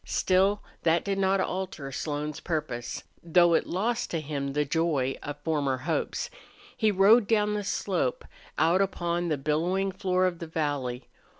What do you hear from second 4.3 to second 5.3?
the joy